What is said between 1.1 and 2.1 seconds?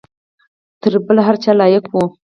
هر چا لایق وو.